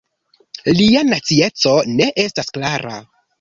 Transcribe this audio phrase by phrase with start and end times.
[0.79, 2.97] Lia nacieco ne estas klara.